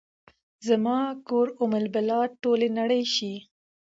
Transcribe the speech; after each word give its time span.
زما 0.67 0.99
کور 1.27 1.47
ام 1.61 1.71
البلاد، 1.79 2.29
ټولې 2.43 2.67
نړۍ 2.79 3.03
شي 3.15 3.33